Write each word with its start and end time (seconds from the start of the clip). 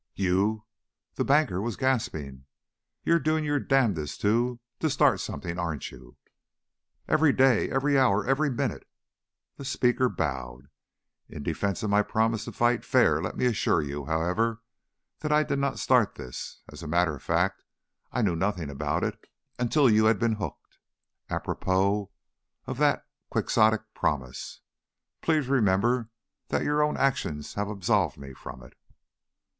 "You" 0.15 0.65
The 1.17 1.23
banker 1.23 1.61
was 1.61 1.75
gasping. 1.75 2.45
"You're 3.03 3.19
doing 3.19 3.45
your 3.45 3.59
damnedest 3.59 4.19
to 4.21 4.59
to 4.79 4.89
start 4.89 5.19
something, 5.19 5.59
aren't 5.59 5.91
you?" 5.91 6.17
"Every 7.07 7.31
day. 7.31 7.69
Every 7.69 7.99
hour. 7.99 8.25
Every 8.25 8.49
minute." 8.49 8.87
The 9.57 9.63
speaker 9.65 10.09
bowed. 10.09 10.69
"In 11.29 11.43
defense 11.43 11.83
of 11.83 11.91
my 11.91 12.01
promise 12.01 12.45
to 12.45 12.51
fight 12.51 12.83
fair, 12.83 13.21
let 13.21 13.37
me 13.37 13.45
assure 13.45 13.83
you, 13.83 14.05
however, 14.05 14.63
that 15.19 15.31
I 15.31 15.43
did 15.43 15.59
not 15.59 15.77
start 15.77 16.15
this. 16.15 16.63
As 16.67 16.81
a 16.81 16.87
matter 16.87 17.15
of 17.15 17.21
fact, 17.21 17.63
I 18.11 18.23
knew 18.23 18.35
nothing 18.35 18.71
about 18.71 19.03
it 19.03 19.29
until 19.59 19.87
you 19.87 20.05
had 20.05 20.17
been 20.17 20.33
hooked. 20.37 20.79
Apropos 21.29 22.09
of 22.65 22.79
that 22.79 23.05
quixotic 23.29 23.83
promise, 23.93 24.61
please 25.21 25.47
remember 25.47 26.09
that 26.47 26.63
your 26.65 26.81
own 26.81 26.97
actions 26.97 27.53
have 27.53 27.69
absolved 27.69 28.17
me 28.17 28.33
from 28.33 28.63
it." 28.63 28.73